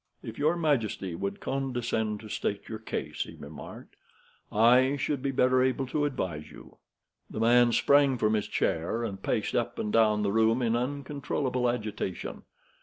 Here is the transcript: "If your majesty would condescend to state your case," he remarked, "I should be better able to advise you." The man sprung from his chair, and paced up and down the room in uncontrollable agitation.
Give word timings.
"If 0.23 0.39
your 0.39 0.57
majesty 0.57 1.13
would 1.13 1.39
condescend 1.39 2.21
to 2.21 2.27
state 2.29 2.67
your 2.67 2.79
case," 2.79 3.21
he 3.21 3.35
remarked, 3.35 3.95
"I 4.51 4.95
should 4.95 5.21
be 5.21 5.29
better 5.29 5.61
able 5.61 5.85
to 5.85 6.05
advise 6.05 6.49
you." 6.49 6.77
The 7.29 7.39
man 7.39 7.71
sprung 7.71 8.17
from 8.17 8.33
his 8.33 8.47
chair, 8.47 9.03
and 9.03 9.21
paced 9.21 9.53
up 9.55 9.77
and 9.77 9.93
down 9.93 10.23
the 10.23 10.31
room 10.31 10.63
in 10.63 10.75
uncontrollable 10.75 11.69
agitation. 11.69 12.41